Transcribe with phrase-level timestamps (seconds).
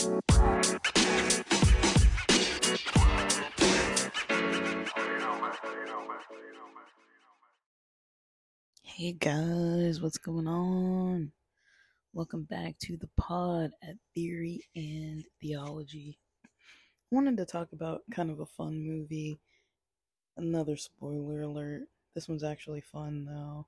[0.00, 0.08] Hey
[9.12, 11.32] guys, what's going on?
[12.14, 16.18] Welcome back to the pod at Theory and Theology.
[16.46, 16.48] I
[17.10, 19.38] wanted to talk about kind of a fun movie.
[20.38, 21.82] Another spoiler alert.
[22.14, 23.66] This one's actually fun though.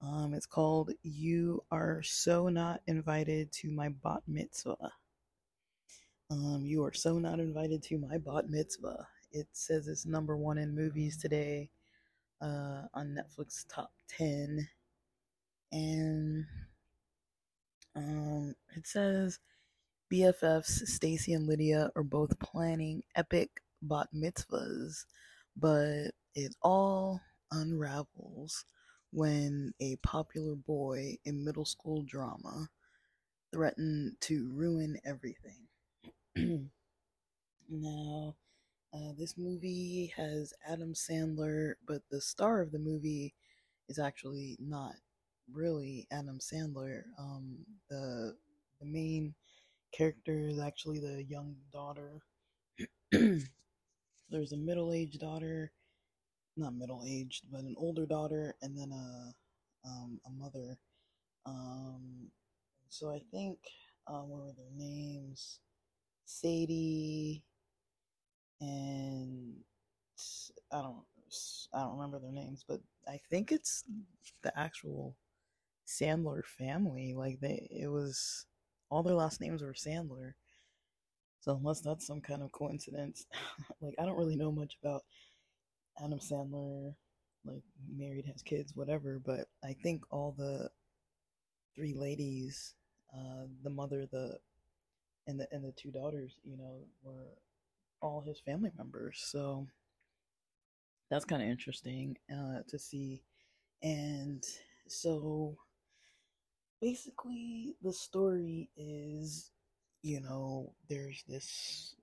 [0.00, 4.92] Um, it's called You Are So Not Invited to My Bat Mitzvah.
[6.34, 9.06] Um, you are so not invited to my bat mitzvah.
[9.30, 11.70] It says it's number one in movies today
[12.42, 14.68] uh, on Netflix top 10.
[15.70, 16.44] And
[17.94, 19.38] um, it says
[20.12, 25.04] BFFs Stacy and Lydia are both planning epic bat mitzvahs,
[25.56, 27.20] but it all
[27.52, 28.64] unravels
[29.12, 32.68] when a popular boy in middle school drama
[33.52, 35.63] threatened to ruin everything.
[37.68, 38.34] now,
[38.94, 43.34] uh, this movie has Adam Sandler, but the star of the movie
[43.88, 44.94] is actually not
[45.52, 47.04] really Adam Sandler.
[47.18, 47.58] Um,
[47.90, 48.36] the
[48.80, 49.34] the main
[49.92, 52.22] character is actually the young daughter.
[53.12, 55.72] There's a middle aged daughter,
[56.56, 59.34] not middle aged, but an older daughter, and then a
[59.88, 60.78] um, a mother.
[61.46, 62.30] Um,
[62.88, 63.58] so I think
[64.08, 65.60] um, what were their names?
[66.24, 67.42] Sadie
[68.60, 69.54] and
[70.72, 71.04] I don't
[71.72, 73.84] I don't remember their names, but I think it's
[74.42, 75.16] the actual
[75.86, 77.14] Sandler family.
[77.14, 78.46] Like they it was
[78.90, 80.34] all their last names were Sandler.
[81.40, 83.26] So unless that's some kind of coincidence,
[83.80, 85.02] like I don't really know much about
[86.02, 86.94] Adam Sandler,
[87.44, 90.70] like married, has kids, whatever, but I think all the
[91.74, 92.74] three ladies,
[93.14, 94.38] uh, the mother, the
[95.26, 97.38] and the and the two daughters, you know, were
[98.00, 99.22] all his family members.
[99.24, 99.66] So
[101.10, 103.22] that's kind of interesting uh, to see.
[103.82, 104.42] And
[104.86, 105.56] so
[106.80, 109.50] basically, the story is,
[110.02, 111.94] you know, there's this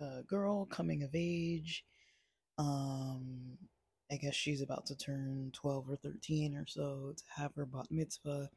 [0.00, 1.84] uh, girl coming of age.
[2.58, 3.58] Um,
[4.12, 7.86] I guess she's about to turn 12 or 13 or so to have her bat
[7.90, 8.50] mitzvah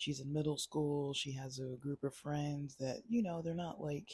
[0.00, 1.12] she's in middle school.
[1.12, 4.08] She has a group of friends that, you know, they're not like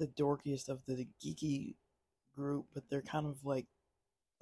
[0.00, 1.76] the dorkiest of the geeky
[2.34, 3.66] group, but they're kind of like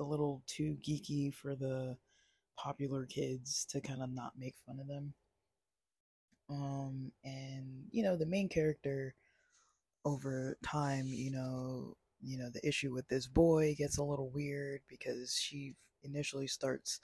[0.00, 1.98] a little too geeky for the
[2.56, 5.12] popular kids to kind of not make fun of them.
[6.48, 9.14] Um, and you know, the main character
[10.06, 14.80] over time, you know, you know, the issue with this boy gets a little weird
[14.88, 15.74] because she
[16.04, 17.00] initially starts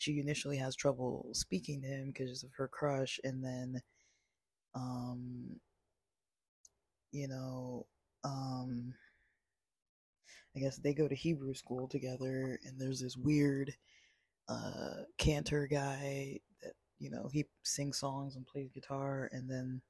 [0.00, 3.80] she initially has trouble speaking to him because of her crush and then
[4.74, 5.60] um
[7.12, 7.86] you know
[8.24, 8.94] um
[10.56, 13.74] i guess they go to hebrew school together and there's this weird
[14.48, 19.82] uh cantor guy that you know he sings songs and plays guitar and then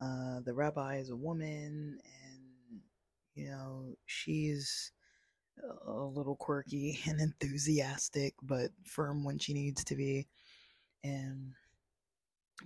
[0.00, 2.80] uh the rabbi is a woman and
[3.34, 4.92] you know she's
[5.86, 10.26] a little quirky and enthusiastic, but firm when she needs to be.
[11.04, 11.52] And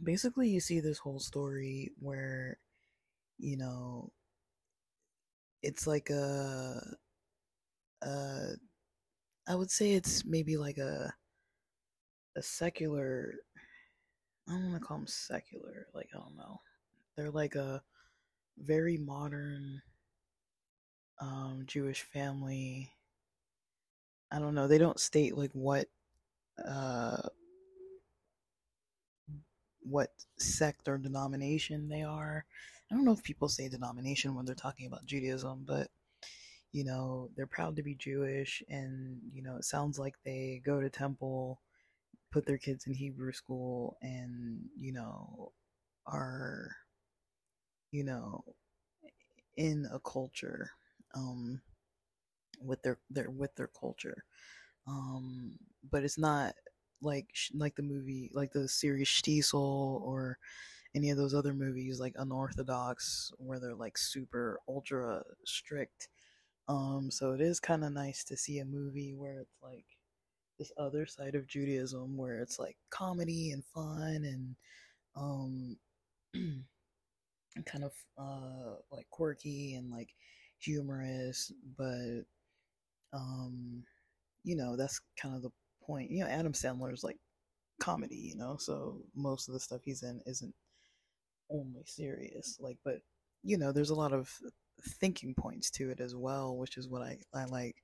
[0.03, 2.59] basically, you see this whole story where,
[3.39, 4.11] you know,
[5.63, 6.81] it's like a,
[8.03, 8.47] a
[9.49, 11.13] I would say it's maybe like a,
[12.37, 13.35] a secular.
[14.49, 15.87] I don't want to call them secular.
[15.95, 16.61] Like I don't know.
[17.17, 17.83] They're like a
[18.59, 19.81] very modern
[21.21, 22.93] um, Jewish family.
[24.31, 24.67] I don't know.
[24.69, 25.87] They don't state like what
[26.67, 27.29] uh,
[29.83, 32.45] what sect or denomination they are.
[32.91, 35.89] I don't know if people say denomination when they're talking about Judaism, but
[36.73, 40.81] you know, they're proud to be Jewish and you know, it sounds like they go
[40.81, 41.61] to temple,
[42.33, 45.53] put their kids in Hebrew school and, you know,
[46.07, 46.71] are
[47.93, 48.45] you know,
[49.57, 50.71] in a culture
[51.17, 51.61] um,
[52.61, 54.25] with their their with their culture.
[54.87, 55.59] Um,
[55.91, 56.55] but it's not
[57.03, 60.39] like like the movie like the series Shtisel or
[60.95, 66.09] any of those other movies like unorthodox where they're like super ultra strict
[66.69, 69.85] um so it is kind of nice to see a movie where it's like
[70.59, 74.57] this other side of judaism where it's like comedy and fun and
[75.17, 75.77] um
[77.67, 80.11] kind of uh like quirky and like
[80.59, 82.25] humorous, but
[83.13, 83.83] um,
[84.45, 85.51] you know, that's kind of the
[85.83, 86.11] point.
[86.11, 87.19] You know, Adam Sandler's like
[87.81, 90.55] comedy, you know, so most of the stuff he's in isn't
[91.51, 92.59] only serious.
[92.61, 93.01] Like, but
[93.43, 94.31] you know, there's a lot of
[95.01, 97.77] thinking points to it as well, which is what I I like.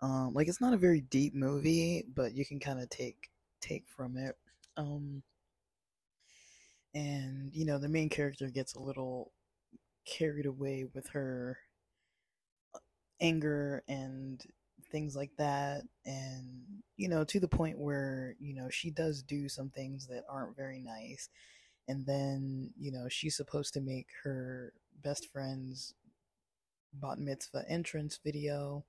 [0.00, 3.30] Um, like it's not a very deep movie, but you can kind of take
[3.60, 4.36] take from it.
[4.76, 5.22] Um,
[6.94, 9.32] and you know, the main character gets a little
[10.04, 11.58] carried away with her
[13.22, 14.42] anger and
[14.90, 16.62] things like that and
[16.98, 20.56] you know to the point where you know she does do some things that aren't
[20.56, 21.30] very nice
[21.88, 24.72] and then you know she's supposed to make her
[25.02, 25.94] best friend's
[26.94, 28.84] bat mitzvah entrance video.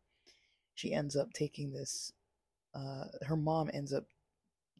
[0.75, 2.13] She ends up taking this
[2.75, 4.05] uh, her mom ends up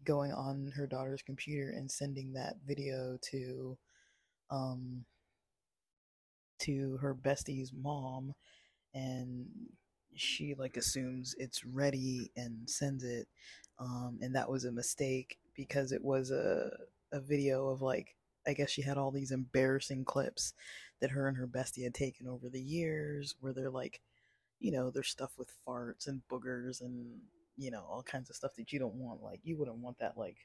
[0.03, 3.77] going on her daughter's computer and sending that video to
[4.51, 5.05] um
[6.59, 8.33] to her bestie's mom
[8.93, 9.45] and
[10.15, 13.27] she like assumes it's ready and sends it
[13.79, 16.69] um and that was a mistake because it was a
[17.11, 20.53] a video of like I guess she had all these embarrassing clips
[20.99, 24.01] that her and her bestie had taken over the years where they're like
[24.63, 27.19] you know, there's stuff with farts and boogers and
[27.57, 29.21] you know all kinds of stuff that you don't want.
[29.21, 30.37] Like you wouldn't want that like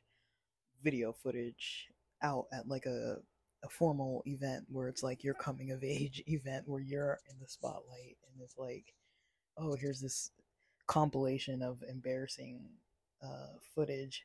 [0.82, 1.88] video footage
[2.22, 3.18] out at like a
[3.64, 7.48] a formal event where it's like your coming of age event where you're in the
[7.48, 8.94] spotlight and it's like,
[9.56, 10.30] oh, here's this
[10.86, 12.60] compilation of embarrassing
[13.22, 14.24] uh, footage.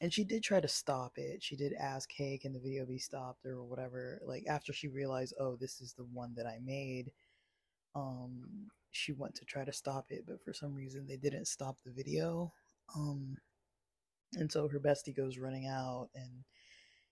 [0.00, 1.42] And she did try to stop it.
[1.42, 4.20] She did ask, hey, can the video be stopped or whatever?
[4.26, 7.12] Like after she realized, oh, this is the one that I made.
[7.94, 11.76] Um, she went to try to stop it, but for some reason they didn't stop
[11.84, 12.52] the video.
[12.96, 13.36] Um,
[14.34, 16.44] and so her bestie goes running out, and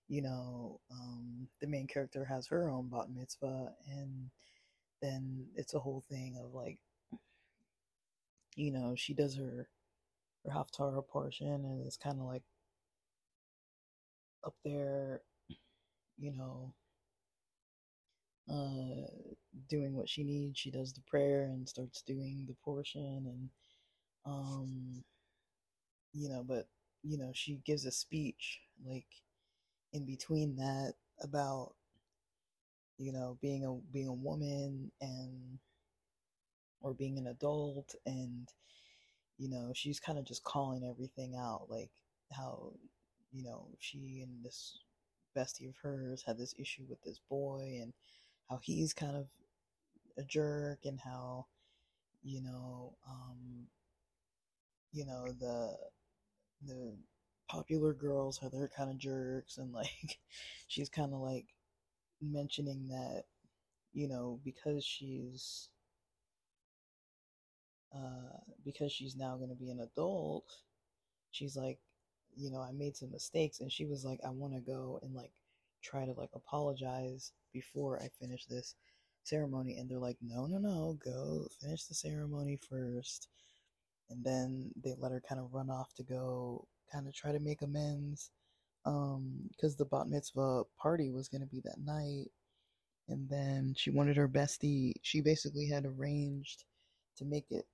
[0.07, 4.29] you know, um, the main character has her own bat mitzvah, and
[5.01, 6.79] then it's a whole thing of like,
[8.55, 9.67] you know, she does her
[10.45, 12.43] her haftarah portion, and it's kind of like
[14.45, 15.21] up there,
[16.17, 16.73] you know,
[18.49, 19.07] uh,
[19.69, 20.59] doing what she needs.
[20.59, 23.49] She does the prayer and starts doing the portion, and
[24.25, 25.03] um,
[26.13, 26.67] you know, but
[27.03, 29.07] you know, she gives a speech like
[29.93, 31.73] in between that about
[32.97, 35.59] you know being a being a woman and
[36.81, 38.49] or being an adult and
[39.37, 41.89] you know she's kind of just calling everything out like
[42.31, 42.71] how
[43.31, 44.79] you know she and this
[45.35, 47.93] bestie of hers had this issue with this boy and
[48.49, 49.27] how he's kind of
[50.17, 51.45] a jerk and how
[52.23, 53.67] you know um
[54.91, 55.75] you know the
[56.67, 56.93] the
[57.51, 60.19] popular girls how they're kind of jerks and like
[60.67, 61.47] she's kind of like
[62.21, 63.23] mentioning that
[63.93, 65.67] you know because she's
[67.93, 70.45] uh because she's now going to be an adult
[71.31, 71.77] she's like
[72.37, 75.13] you know i made some mistakes and she was like i want to go and
[75.13, 75.33] like
[75.83, 78.75] try to like apologize before i finish this
[79.23, 83.27] ceremony and they're like no no no go finish the ceremony first
[84.09, 87.39] and then they let her kind of run off to go kind of try to
[87.39, 88.31] make amends
[88.85, 92.27] um because the bat mitzvah party was going to be that night.
[93.09, 96.63] And then she wanted her bestie she basically had arranged
[97.17, 97.65] to make it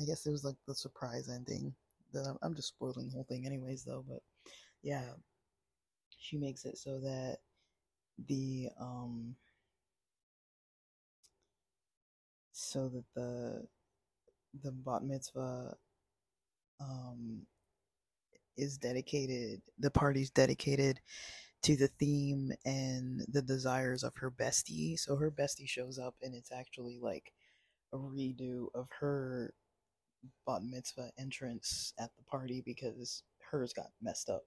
[0.00, 1.74] i guess it was like the surprise ending
[2.12, 4.20] that i'm just spoiling the whole thing anyways though but
[4.82, 5.02] yeah.
[6.18, 7.38] She makes it so that
[8.28, 9.34] the um
[12.52, 13.66] so that the
[14.62, 15.76] the bat mitzvah
[16.80, 17.42] um
[18.56, 21.00] is dedicated the party's dedicated
[21.62, 24.98] to the theme and the desires of her bestie.
[24.98, 27.32] So her bestie shows up and it's actually like
[27.92, 29.52] a redo of her
[30.46, 34.44] bat mitzvah entrance at the party because hers got messed up.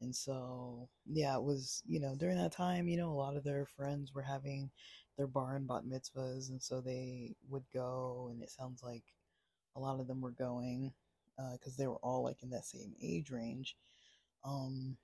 [0.00, 3.44] And so yeah it was you know during that time you know a lot of
[3.44, 4.70] their friends were having
[5.16, 9.04] their bar and bat mitzvahs and so they would go and it sounds like
[9.74, 10.92] a lot of them were going
[11.52, 13.76] because uh, they were all like in that same age range.
[14.44, 14.96] Um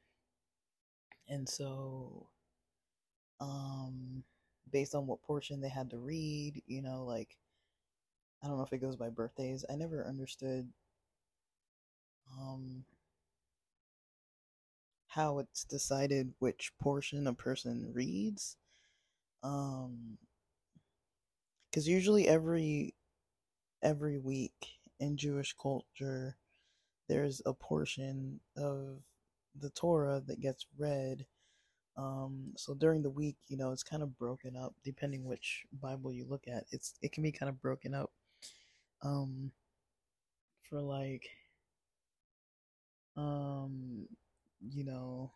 [1.29, 2.29] and so
[3.41, 4.23] um
[4.71, 7.37] based on what portion they had to read you know like
[8.43, 10.71] i don't know if it goes by birthdays i never understood
[12.39, 12.85] um
[15.07, 18.57] how it's decided which portion a person reads.
[19.43, 20.19] Um
[21.71, 22.95] because usually every
[23.83, 24.69] every week
[25.03, 26.37] in jewish culture
[27.09, 29.03] there's a portion of
[29.61, 31.27] the torah that gets read
[31.97, 36.13] um so during the week you know it's kind of broken up depending which bible
[36.13, 38.11] you look at it's it can be kind of broken up
[39.03, 39.51] um
[40.63, 41.29] for like
[43.17, 44.07] um
[44.61, 45.31] you know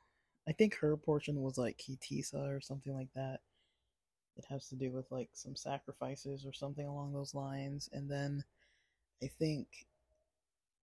[0.49, 3.41] I think her portion was like Kitisa or something like that.
[4.37, 7.89] It has to do with like some sacrifices or something along those lines.
[7.93, 8.45] And then
[9.23, 9.67] I think,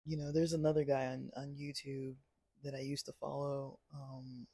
[0.06, 2.16] you know, there's another guy on, on YouTube
[2.64, 4.48] that I used to follow, um,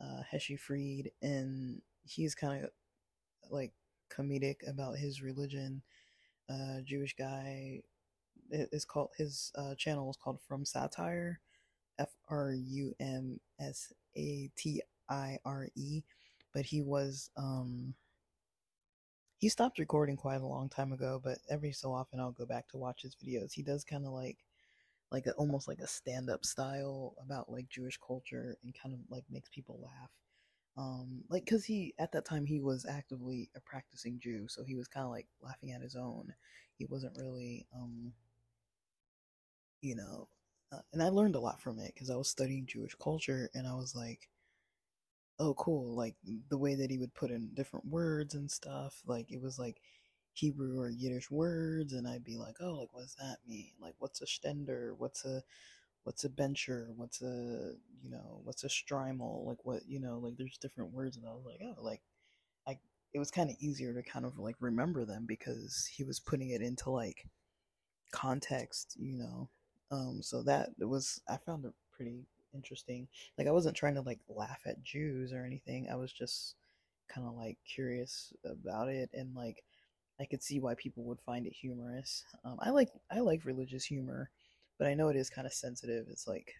[0.00, 2.70] uh, Heshy Fried, and he's kind of
[3.50, 3.72] like
[4.10, 5.82] comedic about his religion.
[6.48, 7.82] Uh, Jewish guy.
[8.50, 11.40] It's called his uh, channel is called Frum Satire,
[11.98, 16.02] F R U M S A T I R E,
[16.54, 17.94] but he was um
[19.38, 22.68] he stopped recording quite a long time ago, but every so often I'll go back
[22.68, 23.52] to watch his videos.
[23.52, 24.38] He does kind of like
[25.12, 29.24] like a, almost like a stand-up style about like Jewish culture and kind of like
[29.30, 30.10] makes people laugh.
[30.76, 34.76] Um like cuz he at that time he was actively a practicing Jew, so he
[34.76, 36.34] was kind of like laughing at his own.
[36.78, 38.14] He wasn't really um
[39.82, 40.28] you know,
[40.72, 43.66] uh, and I learned a lot from it cuz I was studying Jewish culture and
[43.66, 44.28] I was like
[45.38, 46.14] oh cool like
[46.48, 49.80] the way that he would put in different words and stuff like it was like
[50.34, 53.70] hebrew or yiddish words and i'd be like oh like what does that mean?
[53.80, 54.94] Like what's a shtender?
[54.96, 55.42] What's a
[56.04, 56.90] what's a bencher?
[56.96, 61.16] What's a you know what's a shtreimel like what you know like there's different words
[61.16, 62.02] and i was like oh like
[62.68, 62.78] i
[63.14, 66.50] it was kind of easier to kind of like remember them because he was putting
[66.50, 67.26] it into like
[68.12, 69.48] context you know?
[69.90, 73.06] Um so that was i found it pretty interesting.
[73.38, 75.88] Like I wasn't trying to like laugh at Jews or anything.
[75.90, 76.56] I was just
[77.08, 79.62] kind of like curious about it and like
[80.20, 82.24] I could see why people would find it humorous.
[82.44, 84.30] Um, I like I like religious humor,
[84.78, 86.06] but I know it is kind of sensitive.
[86.10, 86.54] It's like,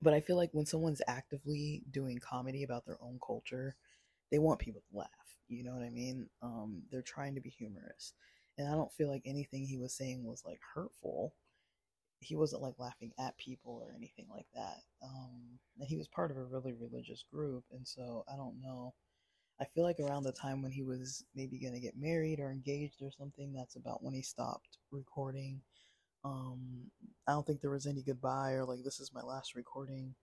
[0.00, 3.74] but I feel like when someone's actively doing comedy about their own culture,
[4.30, 5.08] they want people to laugh.
[5.48, 6.28] You know what I mean?
[6.42, 8.14] Um, they're trying to be humorous,
[8.56, 11.34] and I don't feel like anything he was saying was like hurtful
[12.22, 14.78] he wasn't like laughing at people or anything like that.
[15.02, 18.94] Um, and he was part of a really religious group, and so I don't know.
[19.60, 23.02] I feel like around the time when he was maybe gonna get married or engaged
[23.02, 25.60] or something, that's about when he stopped recording.
[26.24, 26.90] Um,
[27.26, 30.14] I don't think there was any goodbye or like this is my last recording.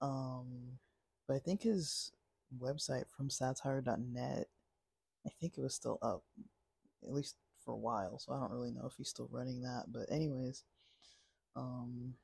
[0.00, 0.78] Um,
[1.26, 2.12] but I think his
[2.58, 4.46] website frumsatire.net,
[5.26, 6.22] I think it was still up,
[7.04, 8.18] at least for a while.
[8.18, 9.86] So I don't really know if he's still running that.
[9.88, 10.64] But anyways,
[11.56, 12.14] um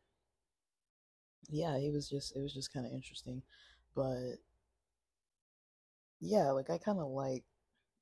[1.51, 3.43] yeah it was just it was just kind of interesting
[3.95, 4.37] but
[6.21, 7.45] yeah like i kind of like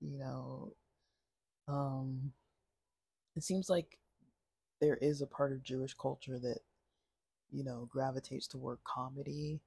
[0.00, 0.72] you know
[1.68, 2.32] um
[3.36, 3.98] it seems like
[4.80, 6.60] there is a part of jewish culture that
[7.52, 9.60] you know gravitates toward comedy.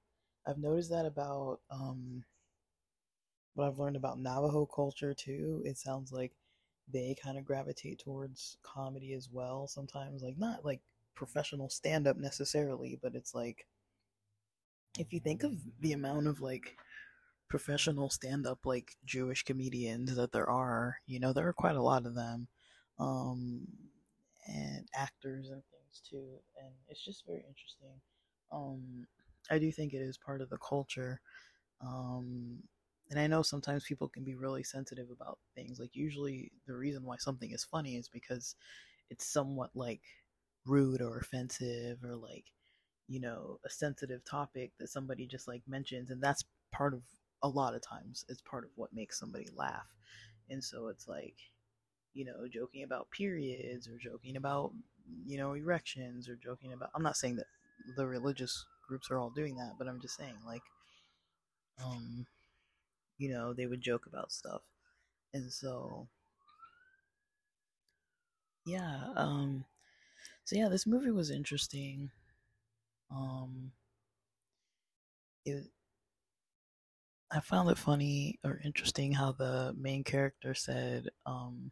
[0.48, 2.24] I've noticed that about um
[3.56, 6.32] what i've learned about navajo culture too it sounds like
[6.92, 10.82] they kind of gravitate towards comedy as well sometimes like not like
[11.16, 13.68] professional stand up necessarily, but it's like
[15.00, 16.78] if you think of the amount of like
[17.50, 21.82] professional stand up like Jewish comedians that there are, you know, there are quite a
[21.82, 22.48] lot of them.
[23.00, 23.68] Um
[24.48, 26.40] and actors and things too.
[26.62, 28.00] And it's just very interesting.
[28.52, 29.08] Um
[29.52, 31.22] I do think it is part of the culture.
[31.82, 32.64] Um
[33.12, 35.80] and I know sometimes people can be really sensitive about things.
[35.80, 38.56] Like usually the reason why something is funny is because
[39.10, 40.02] it's somewhat like
[40.66, 42.46] rude or offensive or like
[43.08, 47.02] you know a sensitive topic that somebody just like mentions and that's part of
[47.44, 49.88] a lot of times it's part of what makes somebody laugh.
[50.50, 51.36] And so it's like
[52.14, 54.72] you know joking about periods or joking about
[55.26, 57.48] you know erections or joking about i'm not saying that
[57.98, 60.62] the religious groups are all doing that but i'm just saying like
[61.84, 62.26] um
[63.18, 64.62] you know they would joke about stuff.
[65.34, 66.08] And so
[68.66, 69.66] yeah um
[70.46, 72.12] so yeah, this movie was interesting.
[73.12, 73.72] Um,
[75.46, 75.66] it,
[77.32, 81.72] I found it funny or interesting how the main character said, um,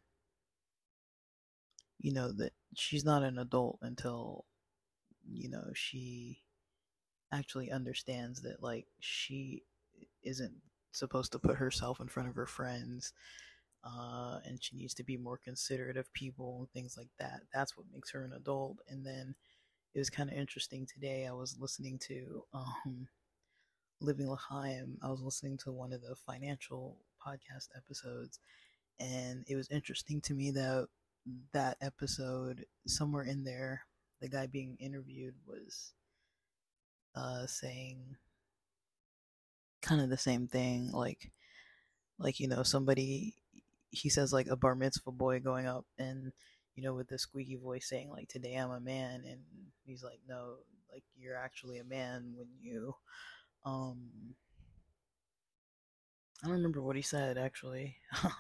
[2.00, 4.46] you know, that she's not an adult until,
[5.30, 6.42] you know, she
[7.32, 9.63] actually understands that like she
[10.24, 10.54] isn't
[10.92, 13.13] supposed to put herself in front of her friends
[13.84, 17.42] uh, and she needs to be more considerate of people and things like that.
[17.54, 18.78] That's what makes her an adult.
[18.88, 19.36] And then
[19.94, 21.28] it was kind of interesting today.
[21.28, 23.08] I was listening to um,
[24.00, 24.98] Living L'Chaim.
[25.02, 28.40] I was listening to one of the financial podcast episodes,
[29.00, 30.88] and it was interesting to me that
[31.54, 33.82] that episode somewhere in there,
[34.22, 35.94] the guy being interviewed was
[37.16, 38.16] uh, saying
[39.82, 41.32] kind of the same thing, like
[42.18, 43.36] like you know somebody
[43.92, 46.32] he says like a bar mitzvah boy going up and
[46.76, 49.42] you know with the squeaky voice saying like today I'm a man and
[49.84, 50.56] he's like no
[50.92, 52.96] like you're actually a man when you
[53.66, 54.10] um
[56.44, 57.98] I don't remember what he said actually,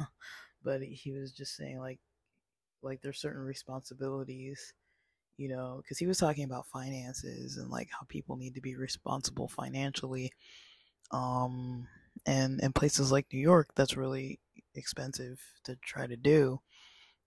[0.63, 1.99] but he was just saying like
[2.81, 4.73] like there's certain responsibilities,
[5.37, 8.75] you know, because he was talking about finances and like how people need to be
[8.75, 10.31] responsible financially.
[11.11, 11.87] Um,
[12.25, 14.39] and in places like New York, that's really
[14.75, 16.61] expensive to try to do.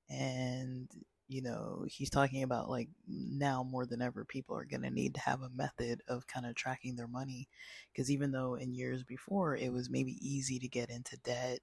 [0.08, 0.88] And
[1.26, 5.14] you know, he's talking about like now more than ever, people are going to need
[5.14, 7.48] to have a method of kind of tracking their money.
[7.92, 11.60] Because even though in years before it was maybe easy to get into debt,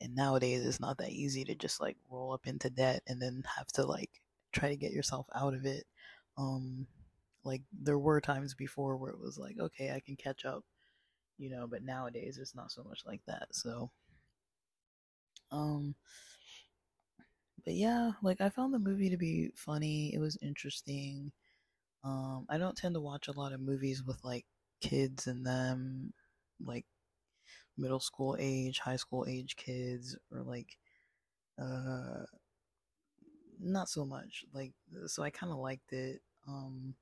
[0.00, 3.44] and nowadays it's not that easy to just like roll up into debt and then
[3.56, 4.10] have to like
[4.52, 5.84] try to get yourself out of it.
[6.36, 6.86] Um,
[7.44, 10.64] like there were times before where it was like, okay, I can catch up,
[11.38, 13.48] you know, but nowadays it's not so much like that.
[13.52, 13.90] So,
[15.54, 15.94] um,
[17.64, 20.12] but yeah, like I found the movie to be funny.
[20.14, 21.32] It was interesting.
[22.04, 24.44] Um, I don't tend to watch a lot of movies with like
[24.80, 26.12] kids in them,
[26.64, 26.84] like
[27.78, 30.76] middle school age, high school age kids, or like,
[31.60, 32.24] uh,
[33.60, 34.44] not so much.
[34.52, 34.72] Like,
[35.06, 36.20] so I kind of liked it.
[36.48, 36.94] Um,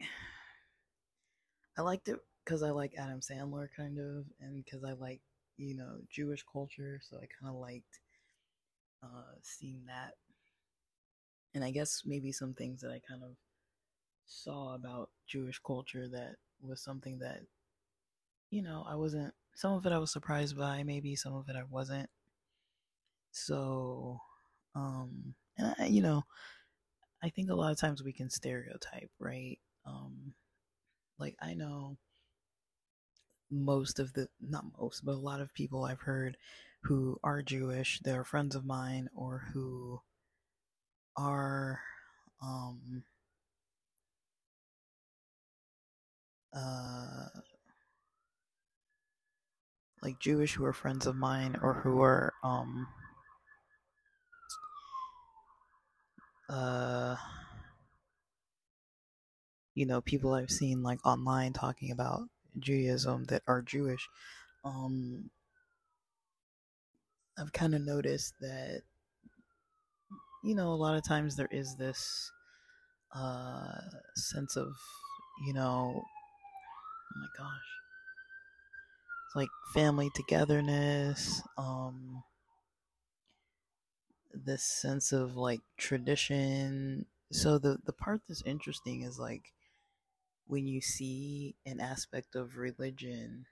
[1.78, 5.20] I liked it because I like Adam Sandler kind of, and because I like
[5.56, 8.00] you know Jewish culture, so I kind of liked
[9.02, 10.14] uh, seeing that.
[11.54, 13.30] And I guess maybe some things that I kind of
[14.26, 17.40] saw about Jewish culture that was something that,
[18.50, 21.56] you know, I wasn't, some of it I was surprised by, maybe some of it
[21.56, 22.10] I wasn't.
[23.30, 24.20] So,
[24.74, 26.24] um, and I, you know,
[27.22, 29.58] I think a lot of times we can stereotype, right?
[29.86, 30.34] Um,
[31.18, 31.96] like I know
[33.50, 36.36] most of the, not most, but a lot of people I've heard
[36.82, 40.00] who are Jewish, they're friends of mine, or who
[41.16, 41.80] are
[42.42, 43.02] um,
[46.54, 47.26] uh,
[50.02, 52.86] like Jewish who are friends of mine, or who are um,
[56.48, 57.16] uh,
[59.74, 62.22] you know, people I've seen like online talking about
[62.58, 64.08] Judaism that are Jewish.
[64.64, 65.30] Um,
[67.38, 68.82] I've kind of noticed that,
[70.42, 72.30] you know, a lot of times there is this
[73.14, 73.78] uh,
[74.14, 74.74] sense of,
[75.46, 77.68] you know, oh my gosh,
[79.26, 82.22] it's like family togetherness, um,
[84.32, 87.06] this sense of like tradition.
[87.32, 89.52] So the the part that's interesting is like
[90.46, 93.46] when you see an aspect of religion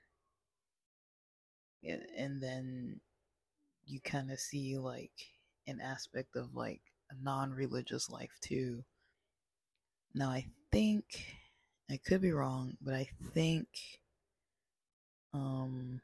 [2.17, 3.01] and then
[3.87, 5.13] you kind of see like
[5.67, 6.81] an aspect of like
[7.11, 8.85] a non-religious life too.
[10.15, 11.05] Now I think
[11.91, 13.67] I could be wrong, but I think
[15.33, 16.01] um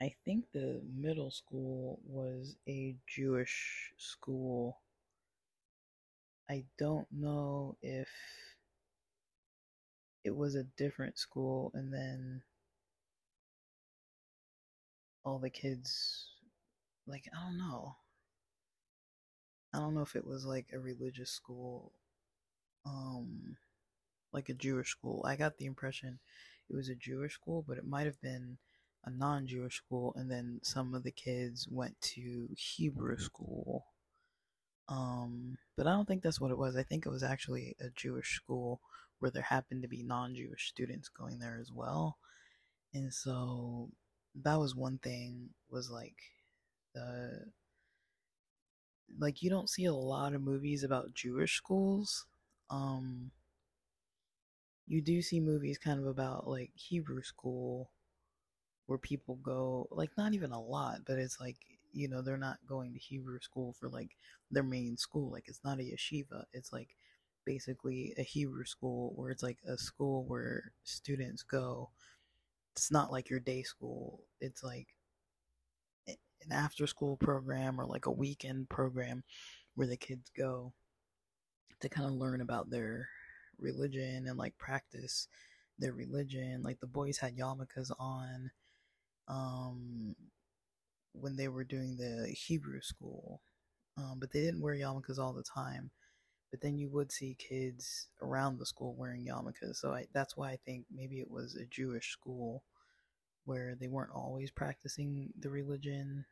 [0.00, 4.78] I think the middle school was a Jewish school.
[6.50, 8.08] I don't know if
[10.24, 12.42] it was a different school and then
[15.24, 16.28] all the kids
[17.06, 17.96] like I don't know.
[19.74, 21.92] I don't know if it was like a religious school
[22.86, 23.56] um
[24.32, 25.24] like a Jewish school.
[25.26, 26.18] I got the impression
[26.70, 28.58] it was a Jewish school, but it might have been
[29.04, 33.86] a non-Jewish school and then some of the kids went to Hebrew school.
[34.88, 36.76] Um but I don't think that's what it was.
[36.76, 38.80] I think it was actually a Jewish school
[39.18, 42.18] where there happened to be non-Jewish students going there as well.
[42.94, 43.90] And so
[44.42, 46.16] that was one thing was like
[46.94, 47.46] the
[49.18, 52.26] like you don't see a lot of movies about Jewish schools.
[52.70, 53.30] Um
[54.86, 57.90] you do see movies kind of about like Hebrew school
[58.86, 61.58] where people go like not even a lot, but it's like
[61.92, 64.16] you know they're not going to Hebrew school for like
[64.50, 65.30] their main school.
[65.30, 66.44] Like it's not a yeshiva.
[66.52, 66.96] It's like
[67.44, 71.90] basically a Hebrew school where it's like a school where students go
[72.78, 74.22] it's not like your day school.
[74.40, 74.86] It's like
[76.06, 79.24] an after school program or like a weekend program
[79.74, 80.72] where the kids go
[81.80, 83.08] to kind of learn about their
[83.58, 85.26] religion and like practice
[85.80, 86.62] their religion.
[86.62, 88.52] Like the boys had yarmulkes on
[89.26, 90.14] um,
[91.20, 93.42] when they were doing the Hebrew school,
[93.96, 95.90] um, but they didn't wear yarmulkes all the time.
[96.50, 100.50] But then you would see kids around the school wearing yarmulkes, so I, that's why
[100.50, 102.62] I think maybe it was a Jewish school
[103.44, 106.24] where they weren't always practicing the religion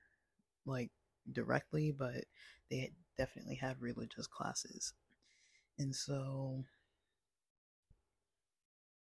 [0.66, 0.90] like
[1.32, 2.24] directly, but
[2.70, 4.92] they definitely had religious classes.
[5.78, 6.64] And so,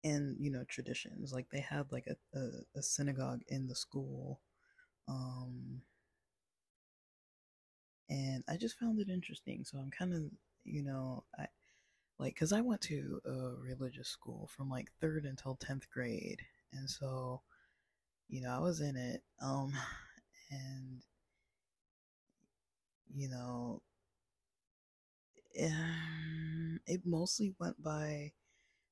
[0.03, 4.41] and you know, traditions like they had like a, a, a synagogue in the school.
[5.09, 5.83] Um,
[8.09, 9.65] and I just found it interesting.
[9.65, 10.23] So I'm kind of,
[10.65, 11.47] you know, I
[12.19, 16.89] like because I went to a religious school from like third until tenth grade, and
[16.91, 17.43] so
[18.29, 19.73] you know I was in it, um,
[20.51, 21.03] and
[23.15, 23.83] you know,
[25.63, 28.33] um, it mostly went by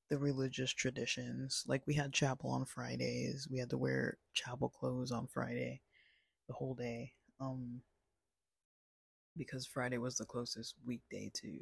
[0.09, 1.63] the religious traditions.
[1.67, 5.81] Like we had chapel on Fridays, we had to wear chapel clothes on Friday,
[6.47, 7.13] the whole day.
[7.39, 7.81] Um,
[9.35, 11.59] because Friday was the closest weekday to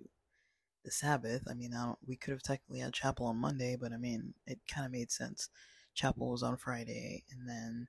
[0.83, 1.43] the Sabbath.
[1.49, 4.59] I mean, I we could have technically had chapel on Monday, but I mean, it
[4.69, 5.49] kind of made sense.
[5.93, 7.87] Chapel was on Friday, and then,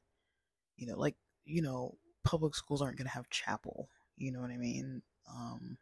[0.77, 3.89] you know, like, you know, public schools aren't going to have chapel.
[4.17, 5.03] You know what I mean?
[5.29, 5.79] Um,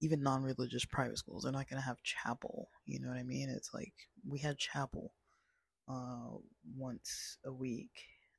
[0.00, 2.68] even non religious private schools, they're not going to have chapel.
[2.84, 3.50] You know what I mean?
[3.50, 3.92] It's like
[4.28, 5.12] we had chapel
[5.88, 6.38] uh,
[6.76, 7.90] once a week.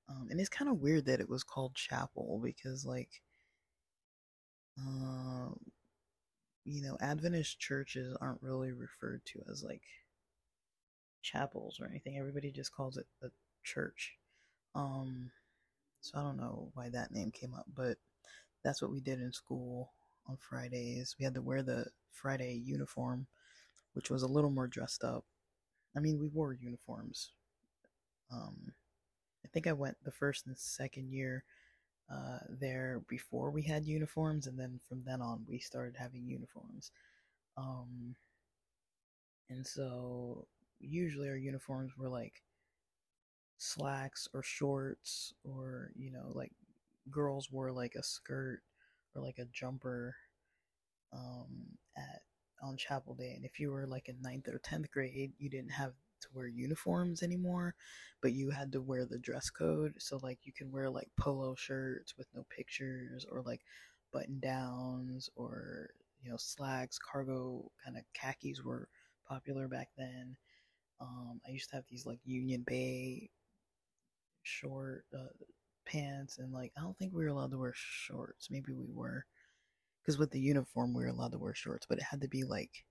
[0.09, 3.21] Um, and it's kind of weird that it was called chapel because, like,
[4.79, 5.49] uh,
[6.63, 9.83] you know, Adventist churches aren't really referred to as like
[11.21, 12.17] chapels or anything.
[12.17, 13.27] Everybody just calls it a
[13.63, 14.15] church.
[14.75, 15.31] Um,
[16.01, 17.97] so I don't know why that name came up, but
[18.63, 19.91] that's what we did in school
[20.27, 21.15] on Fridays.
[21.17, 23.27] We had to wear the Friday uniform,
[23.93, 25.25] which was a little more dressed up.
[25.95, 27.31] I mean, we wore uniforms.
[28.31, 28.73] Um,
[29.57, 31.43] think I went the first and second year
[32.13, 36.91] uh, there before we had uniforms, and then from then on we started having uniforms.
[37.57, 38.15] Um,
[39.49, 40.45] and so
[40.79, 42.43] usually our uniforms were like
[43.57, 46.51] slacks or shorts, or you know, like
[47.09, 48.61] girls wore like a skirt
[49.15, 50.15] or like a jumper
[51.11, 51.65] um,
[51.97, 52.21] at
[52.61, 53.33] on chapel day.
[53.35, 55.93] And if you were like in ninth or tenth grade, you didn't have
[56.27, 57.75] to wear uniforms anymore,
[58.21, 59.93] but you had to wear the dress code.
[59.99, 63.61] So like you can wear like polo shirts with no pictures or like
[64.13, 65.89] button downs or
[66.21, 68.87] you know slacks, cargo kind of khakis were
[69.27, 70.35] popular back then.
[70.99, 73.29] Um, I used to have these like Union Bay
[74.43, 75.27] short uh,
[75.85, 78.49] pants and like I don't think we were allowed to wear shorts.
[78.49, 79.25] Maybe we were
[80.01, 82.43] because with the uniform we were allowed to wear shorts, but it had to be
[82.43, 82.83] like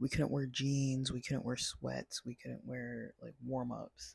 [0.00, 4.14] we couldn't wear jeans, we couldn't wear sweats, we couldn't wear like warm ups.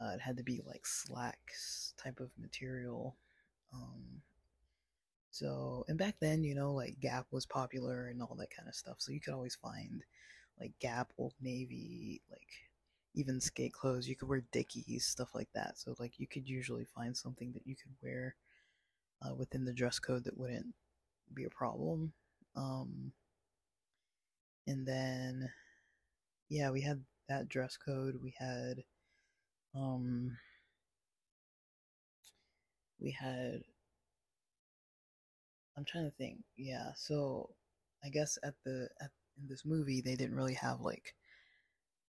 [0.00, 3.16] Uh, it had to be like slacks type of material.
[3.72, 4.22] Um,
[5.30, 8.74] so, and back then, you know, like Gap was popular and all that kind of
[8.74, 8.96] stuff.
[8.98, 10.02] So you could always find
[10.58, 12.48] like Gap, Old Navy, like
[13.14, 14.08] even skate clothes.
[14.08, 15.78] You could wear Dickies, stuff like that.
[15.78, 18.36] So, like, you could usually find something that you could wear
[19.22, 20.74] uh, within the dress code that wouldn't
[21.34, 22.12] be a problem.
[22.56, 23.12] Um,
[24.70, 25.50] and then
[26.48, 28.84] yeah we had that dress code we had
[29.74, 30.36] um
[33.00, 33.62] we had
[35.76, 37.50] i'm trying to think yeah so
[38.04, 41.14] i guess at the at in this movie they didn't really have like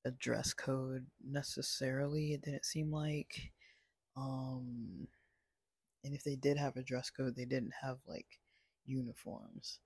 [0.06, 3.52] a dress code necessarily it didn't seem like
[4.18, 5.08] um
[6.04, 8.40] and if they did have a dress code they didn't have like
[8.86, 9.80] uniforms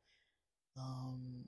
[0.77, 1.45] um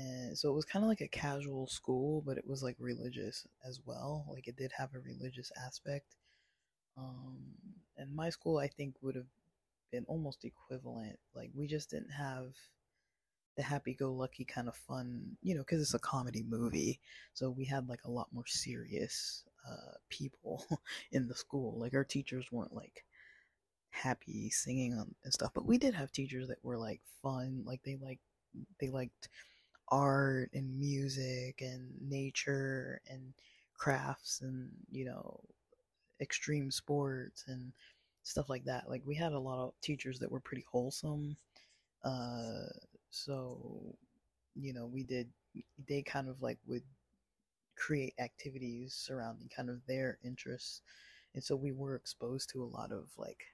[0.00, 3.46] and so it was kind of like a casual school but it was like religious
[3.66, 6.16] as well like it did have a religious aspect
[6.96, 7.38] um
[7.96, 9.26] and my school i think would have
[9.90, 12.52] been almost equivalent like we just didn't have
[13.56, 17.00] the happy-go-lucky kind of fun you know because it's a comedy movie
[17.34, 20.64] so we had like a lot more serious uh, people
[21.12, 23.04] in the school like our teachers weren't like
[23.90, 24.92] happy singing
[25.24, 28.20] and stuff but we did have teachers that were like fun like they like
[28.80, 29.28] they liked
[29.90, 33.34] art and music and nature and
[33.76, 35.40] crafts and you know
[36.20, 37.72] extreme sports and
[38.22, 38.88] stuff like that.
[38.88, 41.36] Like we had a lot of teachers that were pretty wholesome
[42.04, 42.66] uh
[43.10, 43.96] so
[44.54, 45.28] you know we did
[45.88, 46.82] they kind of like would
[47.76, 50.82] create activities surrounding kind of their interests
[51.34, 53.44] and so we were exposed to a lot of like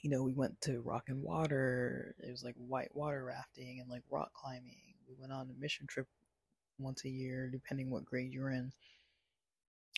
[0.00, 2.14] you know, we went to rock and water.
[2.20, 4.94] It was like white water rafting and like rock climbing.
[5.08, 6.06] We went on a mission trip
[6.78, 8.72] once a year, depending what grade you're in.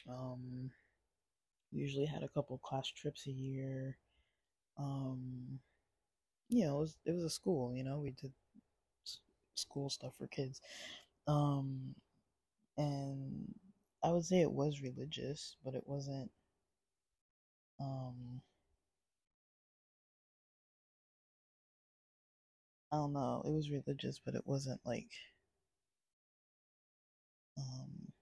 [0.08, 0.70] Um,
[1.72, 3.98] usually had a couple class trips a year.
[4.78, 5.60] Um,
[6.48, 8.32] you know, it was, it was a school, you know, we did
[9.54, 10.60] school stuff for kids.
[11.26, 11.94] Um,
[12.78, 13.54] and
[14.02, 16.30] I would say it was religious, but it wasn't,
[17.78, 18.40] um,
[22.92, 23.42] I don't know.
[23.44, 25.10] It was religious, but it wasn't like
[27.58, 28.12] um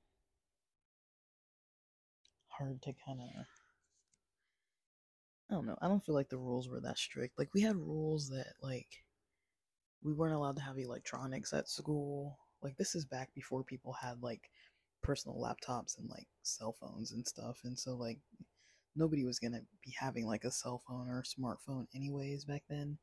[2.48, 3.46] hard to kind of
[5.50, 5.76] I don't know.
[5.82, 7.38] I don't feel like the rules were that strict.
[7.38, 9.04] Like we had rules that like
[10.02, 12.38] we weren't allowed to have electronics at school.
[12.62, 14.50] Like this is back before people had like
[15.02, 17.60] personal laptops and like cell phones and stuff.
[17.64, 18.18] And so like
[18.96, 22.64] nobody was going to be having like a cell phone or a smartphone anyways back
[22.68, 22.98] then.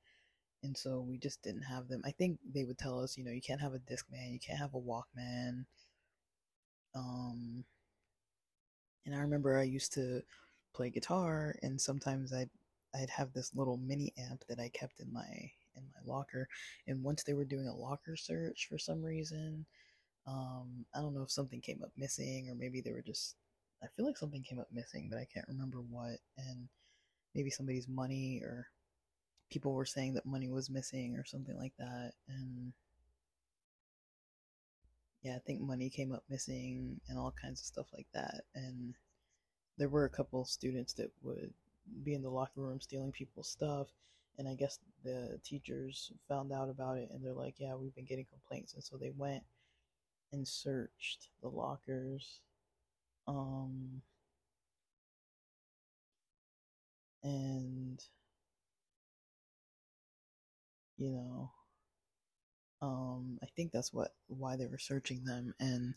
[0.65, 2.01] And so we just didn't have them.
[2.05, 4.59] I think they would tell us, you know, you can't have a Discman, you can't
[4.59, 5.65] have a Walkman.
[6.95, 7.63] Um
[9.05, 10.21] and I remember I used to
[10.73, 12.49] play guitar and sometimes I'd
[12.95, 15.27] I'd have this little mini amp that I kept in my
[15.75, 16.47] in my locker
[16.87, 19.65] and once they were doing a locker search for some reason
[20.25, 23.35] um I don't know if something came up missing or maybe they were just
[23.83, 26.67] I feel like something came up missing but I can't remember what and
[27.35, 28.67] maybe somebody's money or
[29.51, 32.73] people were saying that money was missing or something like that and
[35.25, 38.41] yeah, I think money came up missing and all kinds of stuff like that.
[38.53, 38.93] And
[39.75, 41.51] there were a couple students that would
[42.03, 43.87] be in the locker room stealing people's stuff.
[44.37, 48.05] And I guess the teachers found out about it and they're like, yeah, we've been
[48.05, 48.75] getting complaints.
[48.75, 49.41] And so they went
[50.31, 52.41] and searched the lockers.
[53.27, 54.03] Um,
[57.23, 57.99] and,
[60.97, 61.51] you know,
[62.81, 65.95] um, I think that's what why they were searching them, and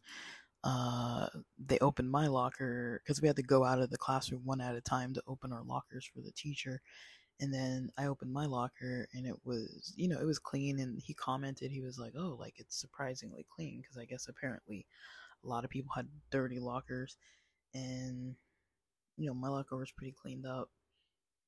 [0.65, 1.27] uh,
[1.65, 4.75] they opened my locker because we had to go out of the classroom one at
[4.75, 6.81] a time to open our lockers for the teacher.
[7.41, 10.81] And then I opened my locker and it was, you know, it was clean.
[10.81, 14.87] And he commented, he was like, oh, like it's surprisingly clean because I guess apparently
[15.45, 17.17] a lot of people had dirty lockers.
[17.75, 18.35] And,
[19.17, 20.69] you know, my locker was pretty cleaned up.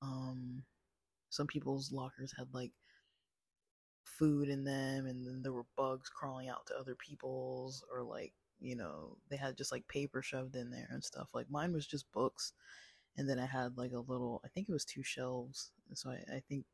[0.03, 0.63] Um,
[1.31, 2.71] some people's lockers had like
[4.05, 8.33] food in them and then there were bugs crawling out to other people's or like
[8.61, 11.87] you know they had just like paper shoved in there and stuff like mine was
[11.87, 12.53] just books
[13.17, 16.11] and then i had like a little i think it was two shelves and so
[16.11, 16.65] i, I think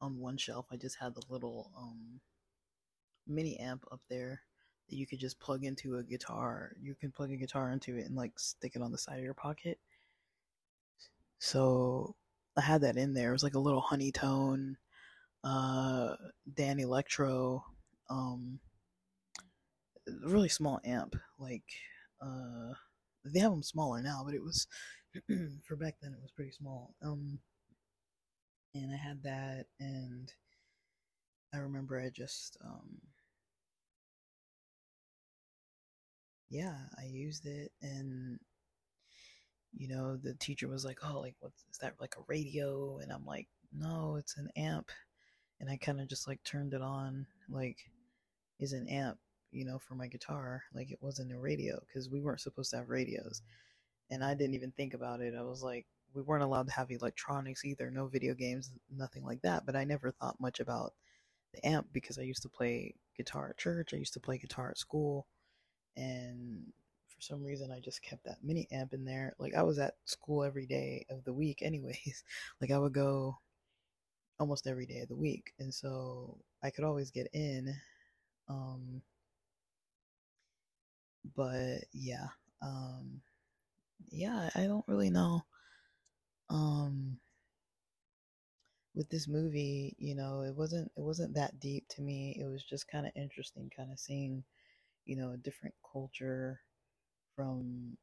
[0.00, 2.20] on one shelf i just had the little um
[3.26, 4.42] mini amp up there
[4.88, 8.06] that you could just plug into a guitar you can plug a guitar into it
[8.06, 9.78] and like stick it on the side of your pocket.
[11.38, 12.16] So
[12.56, 14.76] i had that in there it was like a little Honeytone
[15.44, 16.16] uh,
[16.54, 17.62] Danelectro,
[18.10, 18.60] um,
[20.24, 21.16] really small amp.
[21.38, 21.64] Like,
[22.20, 22.74] uh,
[23.24, 24.66] they have them smaller now, but it was
[25.66, 26.12] for back then.
[26.12, 26.94] It was pretty small.
[27.02, 27.38] Um,
[28.74, 30.32] and I had that, and
[31.54, 33.00] I remember I just, um,
[36.50, 38.38] yeah, I used it, and
[39.74, 41.94] you know, the teacher was like, "Oh, like, what's is that?
[42.00, 44.90] Like a radio?" And I'm like, "No, it's an amp."
[45.62, 47.78] And I kind of just like turned it on like
[48.58, 49.16] is an amp,
[49.52, 50.64] you know, for my guitar.
[50.74, 53.42] Like it wasn't a radio because we weren't supposed to have radios.
[54.10, 55.34] And I didn't even think about it.
[55.38, 59.40] I was like, we weren't allowed to have electronics either, no video games, nothing like
[59.42, 59.64] that.
[59.64, 60.94] But I never thought much about
[61.54, 64.68] the amp because I used to play guitar at church, I used to play guitar
[64.70, 65.28] at school,
[65.96, 66.64] and
[67.06, 69.34] for some reason I just kept that mini amp in there.
[69.38, 72.24] Like I was at school every day of the week anyways.
[72.60, 73.38] Like I would go
[74.42, 75.52] almost every day of the week.
[75.60, 77.72] And so I could always get in.
[78.48, 79.00] Um,
[81.36, 82.26] but yeah,
[82.60, 83.22] um,
[84.10, 85.44] yeah, I don't really know.
[86.50, 87.18] Um,
[88.96, 92.36] with this movie, you know, it wasn't it wasn't that deep to me.
[92.38, 94.42] It was just kind of interesting, kind of seeing,
[95.06, 96.60] you know, a different culture
[97.36, 97.96] from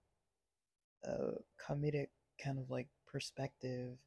[1.03, 2.07] a comedic
[2.41, 3.97] kind of like perspective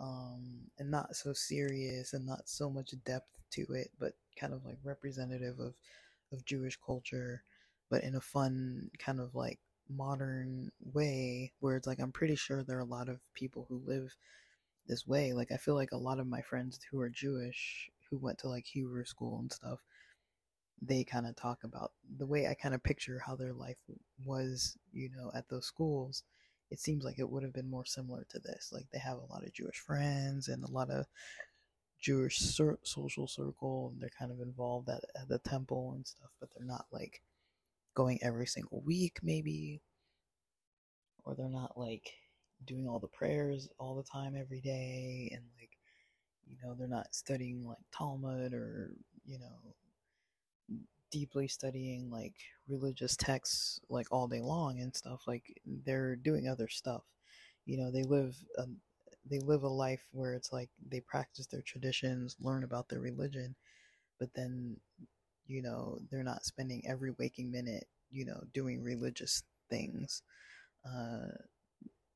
[0.00, 4.64] um, and not so serious and not so much depth to it, but kind of
[4.64, 5.74] like representative of
[6.32, 7.42] of Jewish culture,
[7.90, 9.58] but in a fun kind of like
[9.88, 13.82] modern way where it's like I'm pretty sure there are a lot of people who
[13.84, 14.16] live
[14.86, 15.32] this way.
[15.32, 18.48] Like I feel like a lot of my friends who are Jewish who went to
[18.48, 19.80] like Hebrew school and stuff,
[20.82, 23.78] they kind of talk about the way I kind of picture how their life
[24.24, 26.24] was, you know, at those schools
[26.70, 28.70] it seems like it would have been more similar to this.
[28.72, 31.06] Like they have a lot of Jewish friends and a lot of
[32.00, 36.30] Jewish cir- social circle, and they're kind of involved at, at the temple and stuff,
[36.40, 37.22] but they're not like
[37.94, 39.82] going every single week, maybe,
[41.24, 42.12] or they're not like
[42.66, 45.70] doing all the prayers all the time every day, and like,
[46.46, 48.92] you know, they're not studying like Talmud or,
[49.26, 49.74] you know,
[51.10, 52.34] deeply studying like
[52.68, 55.44] religious texts like all day long and stuff like
[55.86, 57.02] they're doing other stuff.
[57.66, 58.64] You know they live a,
[59.28, 63.54] they live a life where it's like they practice their traditions, learn about their religion,
[64.18, 64.76] but then
[65.46, 70.22] you know they're not spending every waking minute you know doing religious things.
[70.86, 71.28] Uh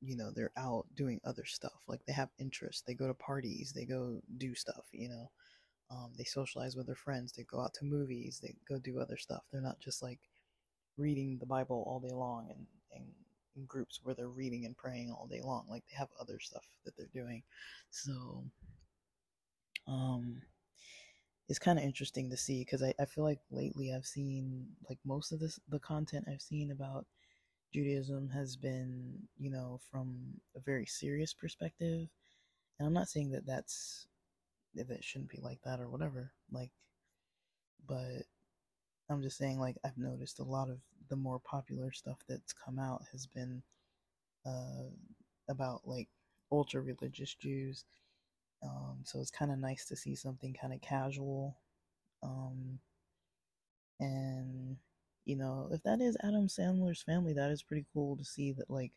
[0.01, 2.83] you know they're out doing other stuff like they have interests.
[2.87, 5.31] They go to parties they go do stuff you know
[5.95, 9.17] um, they socialize with their friends they go out to movies they go do other
[9.17, 9.43] stuff.
[9.53, 10.21] They're not just like
[10.97, 13.05] reading the bible all day long and, and
[13.57, 16.65] in groups where they're reading and praying all day long like they have other stuff
[16.85, 17.43] that they're doing.
[17.91, 18.45] So
[19.87, 20.43] um
[21.49, 24.99] it's kind of interesting to see because I, I feel like lately I've seen like
[25.05, 27.07] most of this the content I've seen about
[27.73, 32.09] Judaism has been you know from a very serious perspective.
[32.79, 34.07] And I'm not saying that that's
[34.75, 36.71] that it shouldn't be like that or whatever like
[37.87, 38.25] but
[39.11, 42.79] I'm just saying like I've noticed a lot of the more popular stuff that's come
[42.79, 43.63] out has been
[44.47, 44.89] uh
[45.49, 46.09] about like
[46.51, 47.85] ultra religious Jews
[48.65, 51.57] um, so it's kind of nice to see something kind of casual.
[52.23, 52.79] Um,
[54.01, 54.77] and,
[55.25, 58.71] you know, if that is Adam Sandler's family, that is pretty cool to see that,
[58.71, 58.93] like,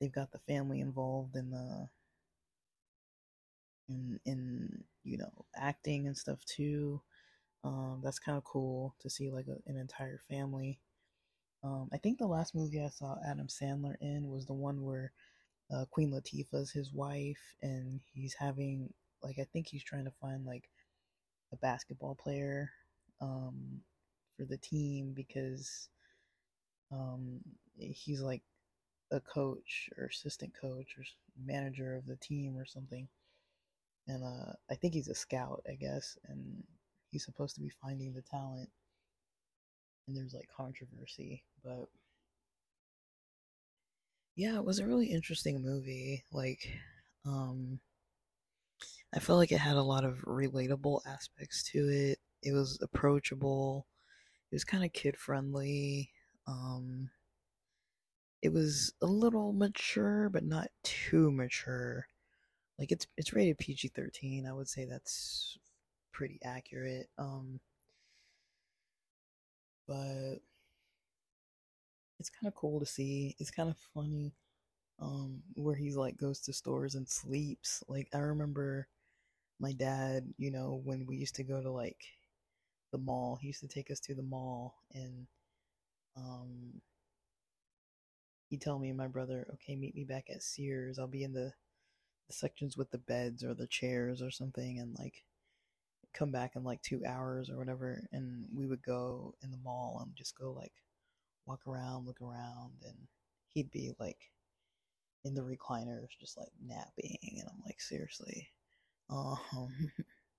[0.00, 1.88] they've got the family involved in the,
[3.88, 7.00] in, in you know, acting and stuff too.
[7.64, 10.80] Um, that's kind of cool to see, like, a, an entire family.
[11.64, 15.12] Um, I think the last movie I saw Adam Sandler in was the one where
[15.72, 18.92] uh, Queen Latifah's his wife, and he's having
[19.22, 20.68] like I think he's trying to find like
[21.52, 22.70] a basketball player
[23.20, 23.80] um,
[24.36, 25.88] for the team because
[26.90, 27.40] um,
[27.78, 28.42] he's like
[29.12, 31.04] a coach or assistant coach or
[31.44, 33.08] manager of the team or something.
[34.08, 36.62] And uh, I think he's a scout, I guess, and
[37.10, 38.70] he's supposed to be finding the talent.
[40.06, 41.88] And there's like controversy, but
[44.36, 46.24] yeah, it was a really interesting movie.
[46.32, 46.68] Like,
[47.24, 47.80] um,
[49.14, 52.18] I felt like it had a lot of relatable aspects to it.
[52.42, 53.86] It was approachable.
[54.50, 56.10] It was kind of kid friendly.
[56.46, 57.10] Um,
[58.42, 62.08] it was a little mature, but not too mature.
[62.82, 64.44] Like it's it's rated PG thirteen.
[64.44, 65.56] I would say that's
[66.10, 67.08] pretty accurate.
[67.16, 67.60] Um,
[69.86, 70.38] but
[72.18, 73.36] it's kind of cool to see.
[73.38, 74.34] It's kind of funny
[75.00, 77.84] um, where he's like goes to stores and sleeps.
[77.86, 78.88] Like I remember
[79.60, 82.02] my dad, you know, when we used to go to like
[82.90, 85.28] the mall, he used to take us to the mall and
[86.16, 86.80] um
[88.50, 90.98] he'd tell me and my brother, okay, meet me back at Sears.
[90.98, 91.52] I'll be in the
[92.32, 95.24] sections with the beds or the chairs or something and like
[96.14, 100.00] come back in like two hours or whatever and we would go in the mall
[100.04, 100.72] and just go like
[101.46, 102.96] walk around, look around, and
[103.54, 104.30] he'd be like
[105.24, 108.48] in the recliners, just like napping, and I'm like, seriously.
[109.10, 109.92] Um,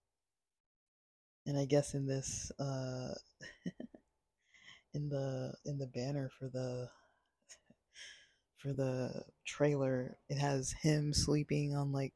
[1.45, 3.13] and I guess in this, uh,
[4.93, 6.89] in the in the banner for the
[8.63, 12.13] for the trailer, it has him sleeping on like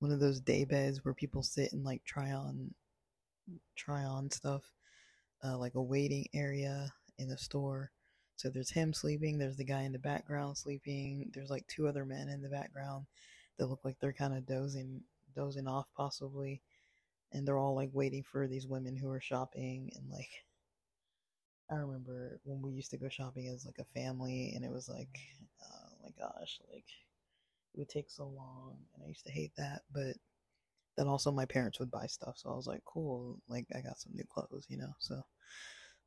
[0.00, 2.74] one of those day beds where people sit and like try on
[3.74, 4.62] try on stuff,
[5.42, 7.90] uh, like a waiting area in the store.
[8.36, 12.04] So there's him sleeping, there's the guy in the background sleeping, there's like two other
[12.04, 13.06] men in the background
[13.58, 15.00] that look like they're kind of dozing
[15.34, 16.60] dozing off possibly
[17.32, 20.28] and they're all like waiting for these women who are shopping and like
[21.72, 24.88] I remember when we used to go shopping as like a family and it was
[24.88, 25.18] like
[25.64, 26.84] oh my gosh like
[27.74, 30.16] it would take so long and I used to hate that but
[30.96, 33.98] then also my parents would buy stuff so I was like cool like I got
[33.98, 35.22] some new clothes you know so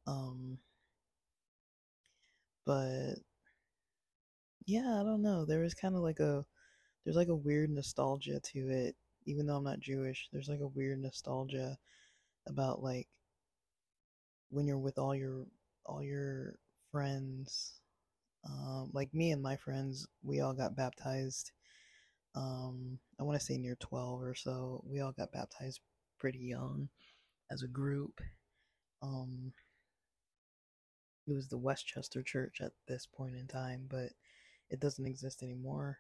[0.08, 0.60] um
[2.66, 3.16] but
[4.66, 5.46] yeah, I don't know.
[5.46, 6.46] There was kind of like a
[7.06, 10.30] there's like a weird nostalgia to it, even though I'm not Jewish.
[10.32, 11.78] There's like a weird nostalgia
[12.48, 13.08] about like
[14.50, 15.46] when you're with all your
[15.86, 16.56] all your
[16.92, 17.80] friends.
[18.48, 21.52] Um, like me and my friends, we all got baptized.
[22.36, 24.84] Um, I want to say near 12 or so.
[24.86, 25.80] We all got baptized
[26.20, 26.90] pretty young
[27.52, 28.22] as a group.
[29.02, 29.54] Um,
[31.28, 34.10] it was the Westchester Church at this point in time, but
[34.70, 36.00] it doesn't exist anymore.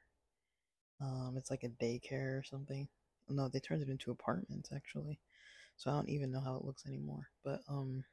[1.02, 2.88] Um, it's like a daycare or something.
[3.28, 5.20] No, they turned it into apartments actually.
[5.78, 7.28] So I don't even know how it looks anymore.
[7.44, 8.04] But um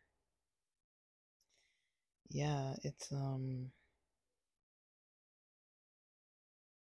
[2.33, 3.71] yeah, it's um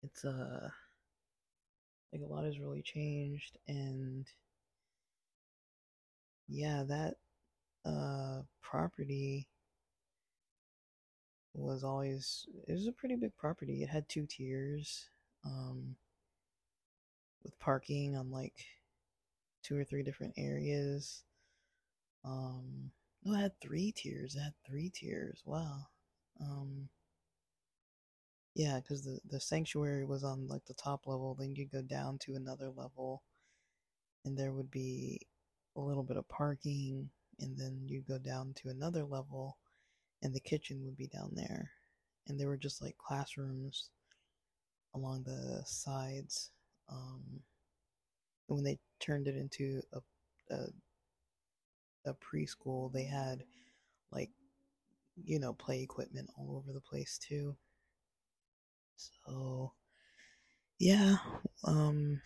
[0.04, 0.70] it's uh
[2.12, 4.28] like a lot has really changed and
[6.48, 7.16] yeah, that
[7.86, 9.48] uh property
[11.54, 13.84] was always it was a pretty big property.
[13.84, 15.10] It had two tiers.
[15.46, 15.96] um,
[17.44, 18.66] with parking on like
[19.64, 21.24] two or three different areas.
[22.26, 22.91] Um,
[23.26, 24.38] no, I had three tiers.
[24.39, 25.41] I had three tiers.
[25.45, 25.88] Wow.
[26.39, 26.89] Um,
[28.55, 31.36] yeah, because the the sanctuary was on like the top level.
[31.36, 33.24] Then you go down to another level,
[34.26, 35.21] and there would be
[35.76, 37.09] a little bit of parking,
[37.39, 39.57] and then you go down to another level,
[40.24, 41.71] and the kitchen would be down there,
[42.28, 43.89] and there were just like classrooms
[44.95, 46.51] along the sides.
[46.89, 47.41] Um,
[48.47, 49.99] and when they turned it into a,
[50.53, 50.67] a
[52.06, 53.43] a preschool, they had
[54.12, 54.32] like
[55.26, 57.56] you know play equipment all over the place too.
[58.97, 59.74] So
[60.80, 61.18] yeah,
[61.64, 62.22] um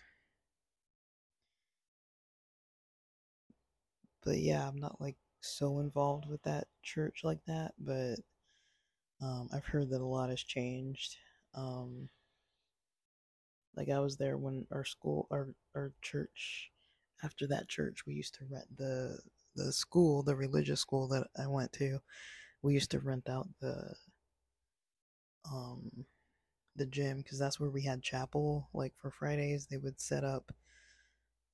[4.24, 8.16] but yeah, I'm not like so involved with that church like that, but
[9.20, 11.16] um I've heard that a lot has changed.
[11.54, 12.08] Um
[13.76, 16.70] like I was there when our school our our church
[17.22, 19.18] after that church we used to rent the
[19.58, 21.98] the school, the religious school that I went to.
[22.62, 23.94] We used to rent out the
[25.50, 26.06] um
[26.76, 28.68] the gym because that's where we had chapel.
[28.72, 30.52] Like for Fridays, they would set up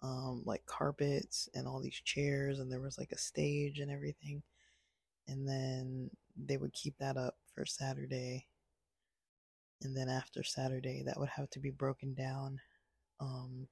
[0.03, 4.43] um, like carpets and all these chairs, and there was like a stage and everything.
[5.27, 8.47] And then they would keep that up for Saturday.
[9.83, 12.61] And then after Saturday, that would have to be broken down.
[13.21, 13.69] Um,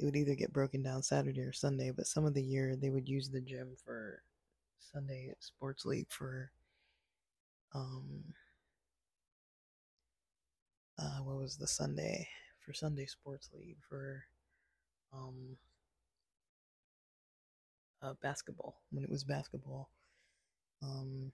[0.00, 2.90] it would either get broken down Saturday or Sunday, but some of the year they
[2.90, 4.24] would use the gym for
[4.80, 6.52] Sunday sports league for
[7.74, 8.34] um
[10.98, 12.28] uh, what was the Sunday
[12.64, 14.24] for Sunday Sports League for
[15.12, 15.56] um,
[18.02, 19.90] uh, basketball when it was basketball.
[20.82, 21.32] Um,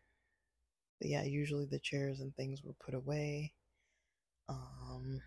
[1.00, 3.52] yeah, usually the chairs and things were put away.
[4.48, 5.22] Um,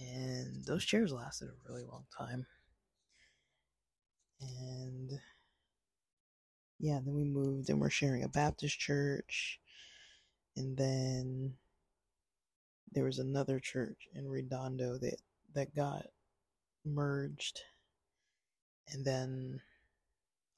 [0.00, 2.46] and those chairs lasted a really long time.
[4.40, 5.10] And
[6.78, 9.60] yeah, then we moved and we're sharing a Baptist church.
[10.56, 11.54] And then
[12.92, 15.20] there was another church in Redondo that
[15.54, 16.06] that got
[16.84, 17.60] merged.
[18.88, 19.60] And then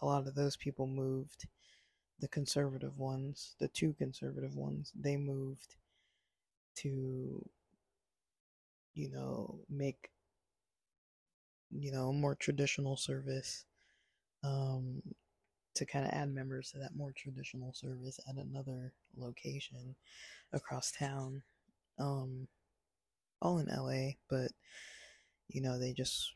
[0.01, 1.47] a lot of those people moved.
[2.21, 5.75] The conservative ones the two conservative ones they moved
[6.77, 7.45] to
[8.95, 10.11] you know make
[11.71, 13.65] you know more traditional service
[14.45, 15.03] um
[15.75, 19.95] to kind of add members to that more traditional service at another location
[20.53, 21.43] across town.
[21.99, 22.49] Um,
[23.41, 24.53] all in LA, but
[25.49, 26.35] you know, they just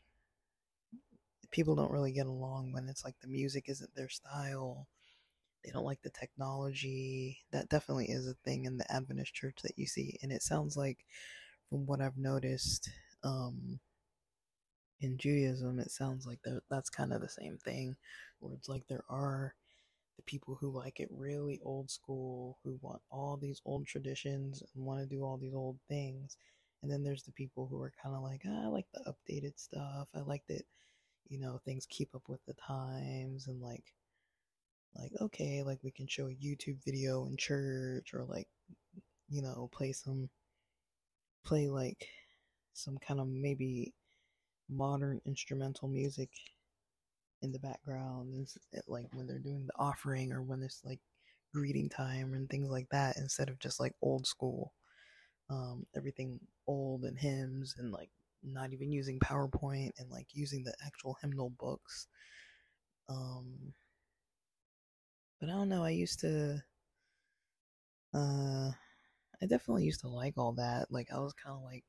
[1.51, 4.87] people don't really get along when it's like the music isn't their style.
[5.63, 7.39] They don't like the technology.
[7.51, 10.17] That definitely is a thing in the Adventist church that you see.
[10.21, 11.05] And it sounds like,
[11.69, 12.89] from what I've noticed,
[13.23, 13.79] um,
[14.99, 16.39] in Judaism, it sounds like
[16.69, 17.95] that's kind of the same thing,
[18.39, 19.53] where it's like there are
[20.15, 24.83] the people who like it really old school, who want all these old traditions and
[24.83, 26.37] want to do all these old things.
[26.81, 29.59] And then there's the people who are kind of like, ah, I like the updated
[29.59, 30.07] stuff.
[30.15, 30.63] I like that,
[31.27, 33.93] you know, things keep up with the times and like,
[34.95, 38.47] like, okay, like we can show a YouTube video in church or like,
[39.29, 40.29] you know, play some,
[41.45, 42.07] play like
[42.73, 43.93] some kind of maybe
[44.69, 46.29] modern instrumental music
[47.41, 48.47] in the background and
[48.87, 50.99] like when they're doing the offering or when it's like
[51.53, 54.73] greeting time and things like that instead of just like old school
[55.49, 58.09] um, everything old and hymns and like
[58.43, 62.07] not even using powerpoint and like using the actual hymnal books
[63.09, 63.73] um
[65.39, 66.61] but i don't know i used to
[68.13, 68.69] uh
[69.41, 71.83] i definitely used to like all that like i was kind of like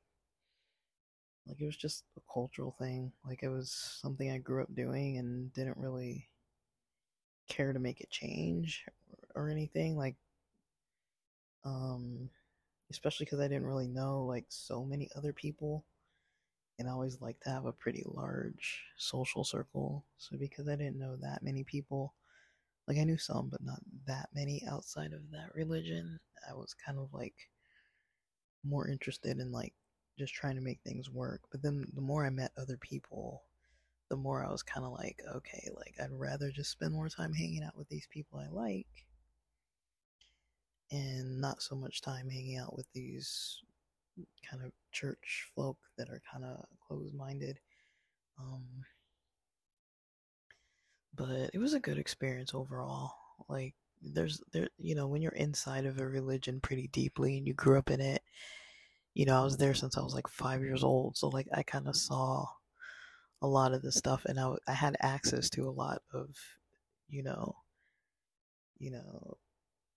[1.45, 3.11] like it was just a cultural thing.
[3.25, 6.29] Like it was something I grew up doing and didn't really
[7.47, 8.85] care to make it change
[9.35, 9.97] or, or anything.
[9.97, 10.15] Like,
[11.65, 12.29] um,
[12.91, 15.85] especially because I didn't really know like so many other people,
[16.79, 20.05] and I always like to have a pretty large social circle.
[20.17, 22.13] So because I didn't know that many people,
[22.89, 26.19] like I knew some, but not that many outside of that religion,
[26.49, 27.35] I was kind of like
[28.63, 29.73] more interested in like
[30.17, 31.41] just trying to make things work.
[31.51, 33.43] But then the more I met other people,
[34.09, 37.31] the more I was kind of like, okay, like I'd rather just spend more time
[37.31, 38.87] hanging out with these people I like
[40.91, 43.61] and not so much time hanging out with these
[44.49, 47.59] kind of church folk that are kind of closed minded.
[48.39, 48.63] Um,
[51.19, 53.13] but it was a good experience overall.
[53.49, 57.53] Like, there's there you know when you're inside of a religion pretty deeply and you
[57.53, 58.21] grew up in it
[59.13, 61.61] you know i was there since i was like five years old so like i
[61.63, 62.45] kind of saw
[63.41, 66.29] a lot of the stuff and I, I had access to a lot of
[67.09, 67.55] you know
[68.77, 69.37] you know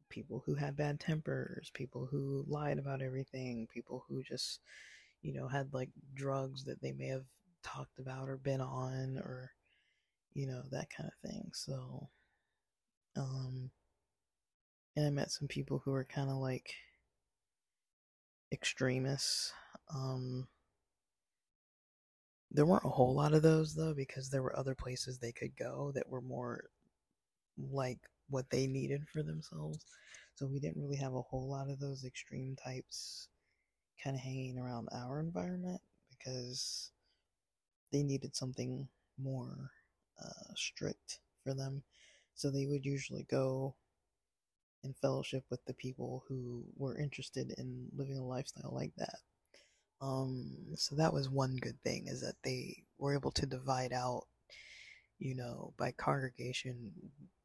[0.08, 4.60] people who had bad tempers people who lied about everything people who just
[5.22, 7.24] you know had like drugs that they may have
[7.62, 9.52] talked about or been on or
[10.34, 12.08] you know that kind of thing so
[13.16, 13.70] um
[14.96, 16.74] and i met some people who were kind of like
[18.52, 19.52] extremists
[19.94, 20.46] um
[22.50, 25.56] there weren't a whole lot of those though because there were other places they could
[25.56, 26.64] go that were more
[27.70, 29.84] like what they needed for themselves
[30.34, 33.28] so we didn't really have a whole lot of those extreme types
[34.02, 35.80] kind of hanging around our environment
[36.10, 36.90] because
[37.92, 38.88] they needed something
[39.22, 39.70] more
[40.22, 41.82] uh, strict for them.
[42.34, 43.74] So they would usually go
[44.84, 49.18] in fellowship with the people who were interested in living a lifestyle like that.
[50.00, 54.24] Um, so that was one good thing is that they were able to divide out,
[55.20, 56.90] you know, by congregation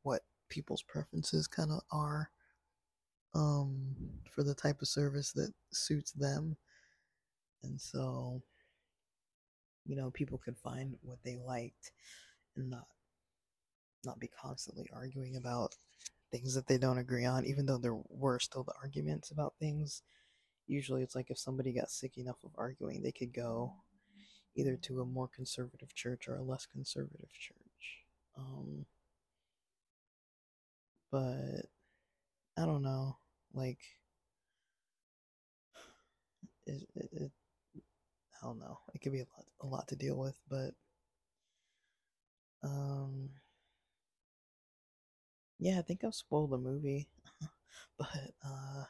[0.02, 2.32] what people's preferences kind of are
[3.36, 3.96] um,
[4.32, 6.58] for the type of service that suits them.
[7.62, 8.42] And so,
[9.86, 12.27] you know, people could find what they liked and
[12.66, 12.88] not
[14.06, 15.76] not be constantly arguing about
[16.32, 20.02] things that they don't agree on, even though there were still the arguments about things.
[20.68, 23.74] Usually it's like if somebody got sick enough of arguing, they could go
[24.56, 28.04] either to a more conservative church or a less conservative church.
[28.38, 28.86] Um,
[31.12, 31.66] but
[32.58, 33.18] I don't know,
[33.54, 33.80] like
[36.66, 37.32] it, it, it,
[38.42, 38.80] I don't know.
[38.94, 40.72] It could be a lot, a lot to deal with, but
[42.64, 43.30] um,
[45.60, 47.08] yeah, I think I've spoiled the movie,
[47.98, 48.84] but uh,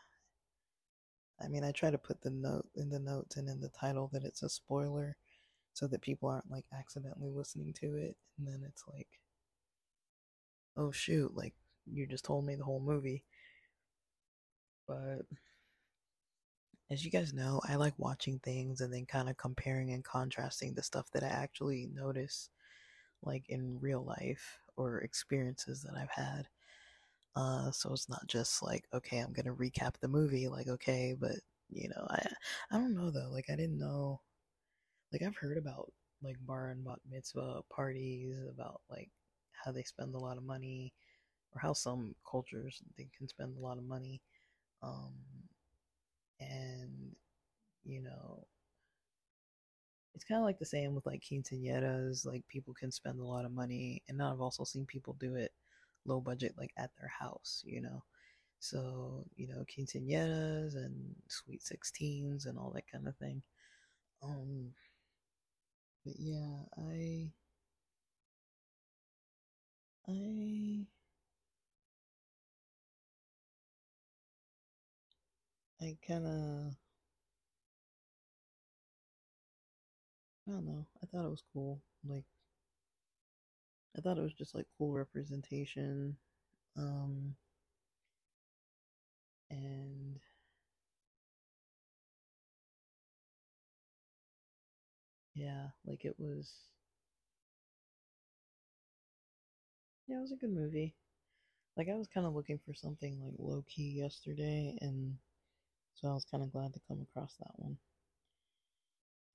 [1.41, 4.09] I mean, I try to put the note in the notes and in the title
[4.13, 5.15] that it's a spoiler,
[5.73, 9.07] so that people aren't like accidentally listening to it, and then it's like,
[10.77, 11.53] oh shoot, like
[11.85, 13.23] you just told me the whole movie.
[14.87, 15.25] But
[16.89, 20.73] as you guys know, I like watching things and then kind of comparing and contrasting
[20.73, 22.49] the stuff that I actually notice,
[23.23, 26.47] like in real life or experiences that I've had.
[27.35, 31.37] Uh, so it's not just like, okay, I'm gonna recap the movie, like, okay, but
[31.69, 32.27] you know, I
[32.71, 33.29] I don't know though.
[33.31, 34.21] Like, I didn't know.
[35.11, 35.91] Like, I've heard about
[36.21, 39.09] like bar and bat mitzvah parties, about like
[39.53, 40.93] how they spend a lot of money,
[41.53, 44.21] or how some cultures they can spend a lot of money.
[44.83, 45.13] Um,
[46.39, 47.15] and
[47.85, 48.45] you know,
[50.17, 52.25] it's kind of like the same with like quinceañeras.
[52.27, 55.35] Like, people can spend a lot of money, and now I've also seen people do
[55.37, 55.53] it
[56.05, 58.03] low budget like at their house, you know.
[58.59, 63.43] So, you know, quinceañeras and sweet 16s and all that kind of thing.
[64.23, 64.73] Um
[66.03, 67.31] but yeah, I
[70.07, 70.87] I
[75.81, 76.75] I kind of
[80.47, 80.87] I don't know.
[81.03, 81.79] I thought it was cool.
[82.03, 82.25] Like
[83.97, 86.17] I thought it was just like cool representation.
[86.77, 87.35] Um,
[89.51, 90.19] and
[95.33, 96.51] yeah, like it was.
[100.07, 100.95] Yeah, it was a good movie.
[101.77, 105.17] Like I was kind of looking for something like low key yesterday, and
[105.95, 107.77] so I was kind of glad to come across that one.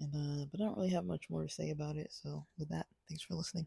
[0.01, 2.09] And uh, but I don't really have much more to say about it.
[2.11, 3.67] So with that, thanks for listening.